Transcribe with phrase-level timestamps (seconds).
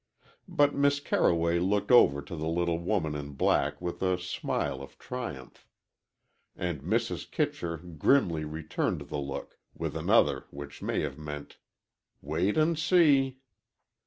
[0.47, 4.97] But Miss Carroway looked over to the little woman in black with a smile of
[4.97, 5.67] triumph.
[6.55, 7.29] And Mrs.
[7.29, 11.59] Kitcher grimly returned the look with another which may have meant
[12.19, 13.41] "wait and see."